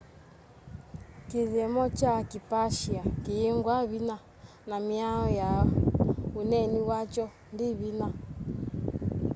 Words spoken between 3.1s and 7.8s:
kiyingwa vinya na miao ya uneeni wakyo ndi